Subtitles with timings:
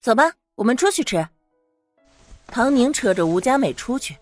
[0.00, 1.28] 走吧，我们出去吃。
[2.46, 4.16] 唐宁扯着吴佳美出去，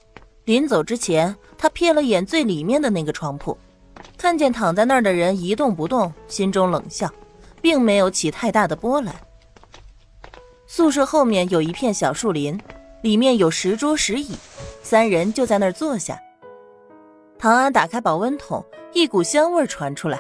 [0.45, 3.57] 临走之前，他瞥了眼最里面的那个床铺，
[4.17, 7.09] 看见躺在那儿的人一动不动，心中冷笑，
[7.63, 9.15] 并没有起太大的波澜。
[10.67, 12.61] 宿舍后面有一片小树林，
[13.03, 14.37] 里面有十桌十椅，
[14.83, 16.19] 三人就在那儿坐下。
[17.39, 20.19] 唐安打开保温桶，一股香味传出来。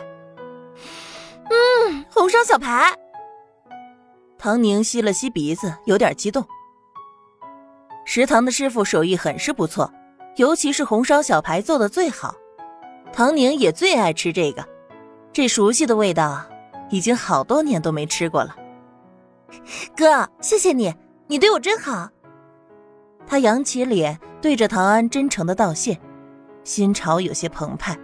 [1.51, 2.97] 嗯，红烧小排。
[4.39, 6.47] 唐宁吸了吸鼻子，有点激动。
[8.05, 9.93] 食堂的师傅手艺很是不错，
[10.37, 12.35] 尤其是红烧小排做的最好。
[13.13, 14.65] 唐宁也最爱吃这个，
[15.33, 16.47] 这熟悉的味道，
[16.89, 18.55] 已经好多年都没吃过了。
[19.97, 20.95] 哥，谢谢你，
[21.27, 22.09] 你对我真好。
[23.27, 25.99] 他扬起脸，对着唐安真诚的道谢。
[26.63, 27.99] 心潮有些澎湃，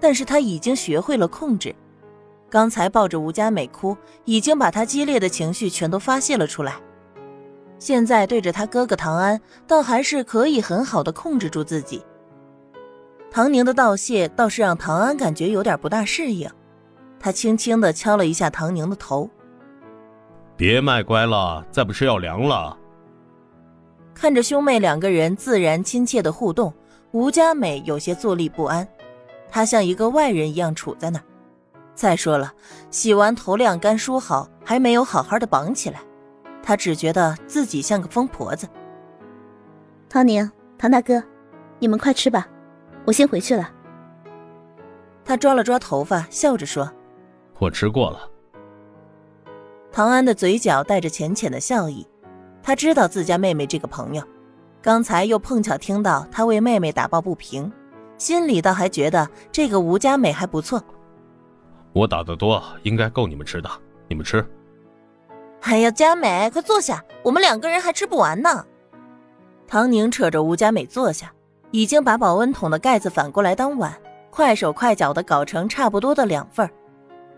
[0.00, 1.74] 但是他已经学会了控制。
[2.50, 6.74] 刚才抱着吴佳美哭，已经把她激烈的情绪全都发泄了出来。
[7.78, 12.04] 现在对着他哥哥唐安，倒还是可以很好的控制住自己。
[13.30, 16.50] 唐宁的道谢倒是让唐安感觉有点不大适应，
[17.20, 19.28] 他轻轻的敲了一下唐宁的头
[20.56, 22.76] ：“别卖乖了，再不吃要凉了。”
[24.12, 26.72] 看着兄妹两个人自然亲切的互动。
[27.12, 28.86] 吴佳美有些坐立不安，
[29.48, 31.24] 她像一个外人一样杵在那儿。
[31.98, 32.52] 再说了，
[32.92, 36.00] 洗完头晾干梳好，还没有好好的绑起来，
[36.62, 38.68] 她只觉得自己像个疯婆子。
[40.08, 41.20] 唐宁、唐大哥，
[41.80, 42.46] 你们快吃吧，
[43.04, 43.68] 我先回去了。
[45.24, 46.88] 他抓了抓头发，笑着说
[47.58, 48.30] ：“我吃过了。”
[49.90, 52.06] 唐安的嘴角带着浅浅的笑意，
[52.62, 54.22] 他知道自家妹妹这个朋友。
[54.80, 57.72] 刚才又碰巧听到他为妹妹打抱不平，
[58.18, 60.80] 心里倒还觉得这个吴佳美还不错。
[61.98, 63.68] 我打的多，应该够你们吃的，
[64.06, 64.46] 你们吃。
[65.62, 68.64] 哎呀，佳美，快坐下，我们两个人还吃不完呢。
[69.66, 71.32] 唐宁扯着吴佳美坐下，
[71.72, 73.92] 已经把保温桶的盖子反过来当碗，
[74.30, 76.70] 快手快脚的搞成差不多的两份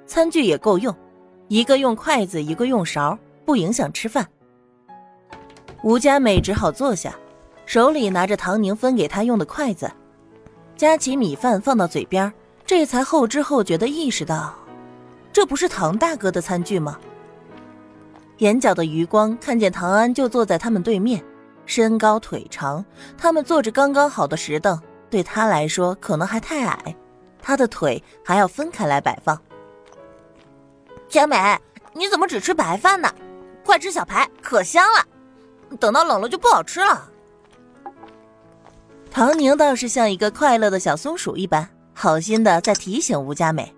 [0.06, 0.94] 餐具也够用，
[1.48, 4.28] 一个用筷子，一个用勺，不影响吃饭。
[5.82, 7.14] 吴佳美只好坐下。
[7.64, 9.90] 手里拿着唐宁分给她用的筷子，
[10.76, 12.30] 夹起米饭放到嘴边，
[12.70, 14.54] 这才后知后觉的意识到，
[15.32, 17.00] 这不是唐大哥的餐具吗？
[18.38, 21.20] 眼角的余光看见唐安就坐在他们对面，
[21.66, 22.84] 身高腿长，
[23.18, 26.94] 他们坐着刚刚好的石凳，对他来说可能还太矮，
[27.42, 29.36] 他的腿还要分开来摆放。
[31.08, 31.58] 佳美，
[31.92, 33.12] 你怎么只吃白饭呢？
[33.64, 37.10] 快吃小排，可香了，等到冷了就不好吃了。
[39.10, 41.68] 唐宁倒是像一个快乐的小松鼠一般，
[42.00, 43.70] 好心的在提醒吴佳美。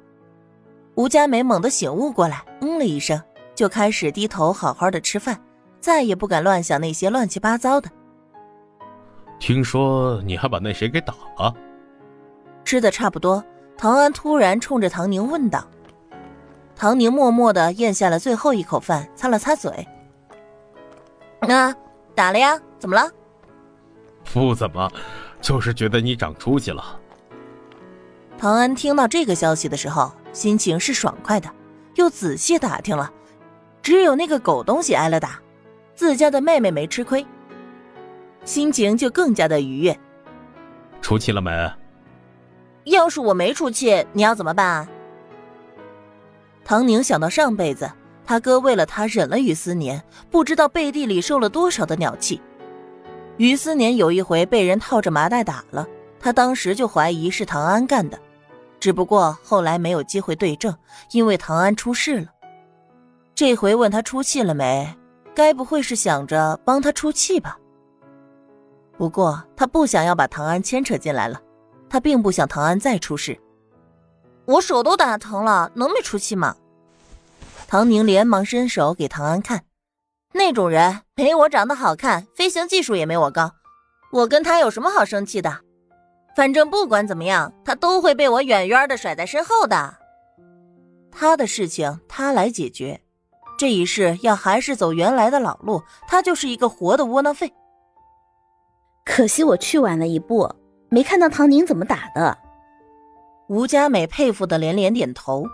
[0.95, 3.21] 吴佳美猛地醒悟过来，嗯了一声，
[3.53, 5.37] 就开始低头好好的吃饭，
[5.81, 7.91] 再也不敢乱想那些乱七八糟的。
[9.41, 11.53] 听说你还把那谁给打了？
[12.65, 13.43] 吃的差不多，
[13.77, 15.67] 唐安突然冲着唐宁问道。
[16.77, 19.85] 唐宁默默的咽下了最后一口饭，擦了擦嘴。
[21.41, 21.75] 那
[22.15, 22.57] 打了呀？
[22.79, 23.11] 怎么了？
[24.33, 24.89] 不怎么。
[25.41, 27.01] 就是觉得你长出息了。
[28.43, 31.49] 唐安听到这个消息的时候，心情是爽快的，
[31.95, 33.09] 又仔细打听了，
[33.81, 35.41] 只有那个狗东西挨了打，
[35.95, 37.25] 自家的妹妹没吃亏，
[38.45, 39.97] 心情就更加的愉悦。
[41.01, 41.53] 出气了没？
[42.83, 44.89] 要是我没出气，你要怎么办？
[46.65, 47.89] 唐宁想到上辈子
[48.27, 52.43] 他哥为了他忍了于思年，不知道背地里受了多少的鸟气。
[53.37, 55.87] 于思年有一回被人套着麻袋打了，
[56.19, 58.19] 他当时就怀疑是唐安干的，
[58.83, 60.77] 只不过后来没有机会对证，
[61.13, 62.27] 因为唐安出事了。
[63.33, 64.93] 这回问他出气了没，
[65.37, 67.57] 该不会是想着帮他出气吧？
[68.99, 71.41] 不过他不想要把唐安牵扯进来了，
[71.89, 73.39] 他并不想唐安再出事。
[74.47, 76.57] 我手都打疼了，能没出气吗？
[77.69, 79.63] 唐宁连忙伸手给唐安看。
[80.33, 83.53] 那种人没我长得好看，飞行技术也没我高，
[84.11, 85.61] 我跟他有什么好生气的？
[86.35, 89.95] 反正不管怎么样，他都会被我远远的甩在身后的。
[91.11, 93.01] 他的事情他来解决，
[93.59, 97.53] 这一世要还是走原来的老路，他就是一个活的窝囊废。
[99.05, 100.51] 可惜我去晚了一步，
[100.89, 102.39] 没看到唐宁怎么打的。
[103.49, 105.45] 吴佳美佩服的连连点头。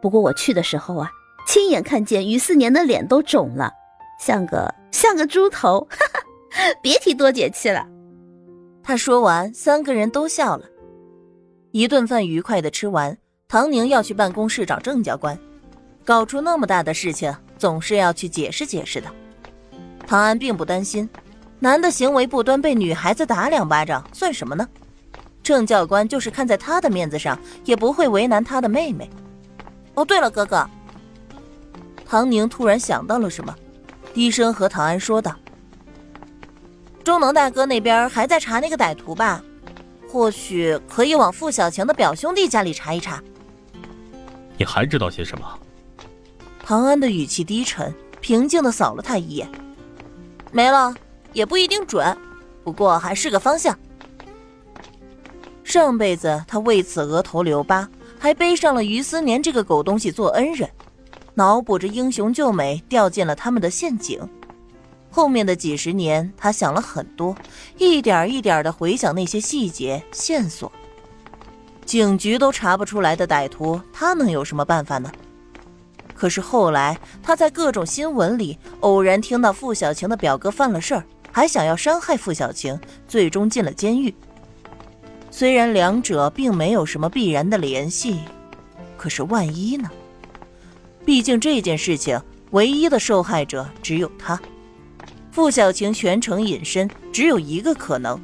[0.00, 1.10] 不过我去的时候啊。
[1.46, 3.72] 亲眼看见于四年的脸都肿了，
[4.20, 6.20] 像个像个猪头，哈哈，
[6.82, 7.88] 别提多解气了。
[8.88, 10.64] 他说完，三个人都笑了。
[11.72, 13.14] 一顿饭愉快的吃完，
[13.46, 15.38] 唐宁要去办公室找郑教官。
[16.06, 19.06] 搞出那么大的事情，总是要去解释解释的。
[20.06, 21.06] 唐安并不担心，
[21.58, 24.66] 男的行为不端被女孩子打两巴掌算什么呢？
[25.42, 29.10] 郑教官就是看在他的面子上，也不会为难他的妹妹。
[29.92, 30.66] 哦，对了，哥哥。
[32.06, 33.54] 唐宁突然想到了什么，
[34.14, 35.36] 低声和唐安说道
[37.08, 39.42] ：“中能大哥那边还在查那个歹徒吧？
[40.06, 43.18] 或许可以往付小强的表兄弟家里查一查。”
[44.58, 45.58] 你还知道些什么？
[46.62, 49.48] 唐安的语气低沉，平静的扫了他一眼。
[50.52, 50.94] 没了，
[51.32, 52.14] 也不一定准，
[52.62, 53.74] 不过还是个方向。
[55.64, 57.88] 上辈子他为此额头留疤，
[58.18, 60.68] 还背上了于思年这个狗东西做恩人，
[61.32, 64.20] 脑补着英雄救美掉进了他们的陷阱。
[65.10, 67.34] 后面的几十年，他想了很多，
[67.76, 70.70] 一点一点的回想那些细节线索。
[71.84, 75.10] 警局都查不出来的歹徒，他能有什么办法呢？
[76.14, 84.14] 可是后来，他在各种新闻里偶然听到付小晴的表哥犯了事儿，还想要伤害付小晴，最终进了监狱。
[85.30, 88.18] 虽然两者并没有什么必然的联系，
[88.96, 89.88] 可是万一呢？
[91.04, 92.20] 毕竟这件事情
[92.50, 94.38] 唯一的受害者只有他。
[95.30, 98.20] 付小晴全程隐身，只有一个可能：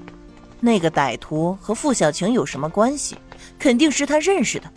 [0.60, 3.16] 那个歹徒和傅小晴有什么关系？
[3.58, 4.70] 肯定是他认识的。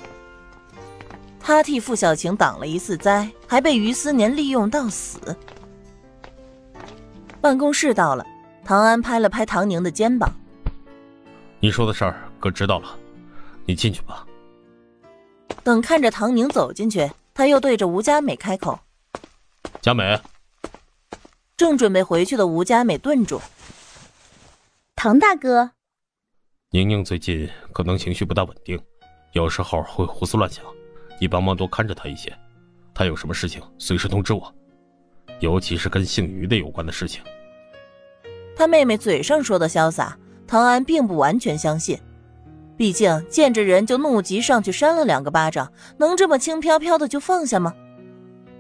[1.39, 5.18] 他替傅小晴挡了一次灾，还被于思年利用到死。
[7.39, 8.25] 办公室到了，
[8.65, 10.29] 唐安拍了拍唐宁的肩膀
[11.62, 12.97] ：“你说的事儿，哥知道了，
[13.65, 14.27] 你进去吧。”
[15.63, 18.77] 等看着唐宁走进去，他又对着吴佳美开口
[19.81, 20.19] ：“佳美。”
[21.57, 23.42] 正准备回去的吴佳美顿住
[24.95, 25.71] ：“唐大哥。”
[26.69, 28.80] 宁宁最近可能情绪不大稳定，
[29.33, 30.63] 有时候会胡思乱想，
[31.19, 32.31] 你帮忙多看着她一些。
[32.94, 34.54] 她有什么事情随时通知我，
[35.39, 37.24] 尤其是跟姓于的有关的事情。
[38.56, 40.15] 他妹妹嘴上说的潇洒，
[40.45, 42.00] 唐安并不完全相信。
[42.75, 47.74] 毕竟见着人就怒急上去扇了两个巴掌，能这么轻飘飘的就放下吗？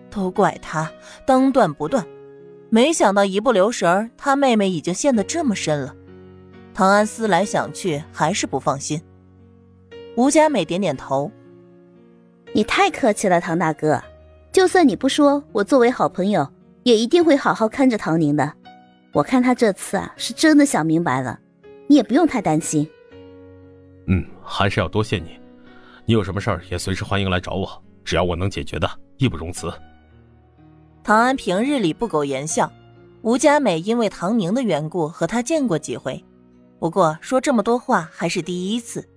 [0.09, 0.91] 都怪他
[1.27, 2.03] 当断不断，
[2.69, 5.95] 没想到一不留神，他妹妹已经陷得这么深了。
[6.73, 9.01] 唐安思来想去，还是不放心。
[10.15, 11.31] 吴佳美点点头
[12.53, 14.01] ：“你太客气了，唐大哥。
[14.51, 16.47] 就算你不说，我作为好朋友，
[16.83, 18.53] 也一定会好好看着唐宁的。
[19.13, 21.39] 我看他这次啊，是真的想明白了，
[21.87, 22.87] 你也不用太担心。
[24.07, 25.39] ”“嗯，还是要多谢你。
[26.05, 29.71] 你有什么事儿也随时欢迎来找我，只要我能解决的，义不容辞。”
[31.07, 32.69] 唐安平日里不苟言笑，
[33.21, 36.21] 吴佳美因为唐宁的缘故和他见过几回。
[36.79, 39.07] 不过说这么多话还是第一次。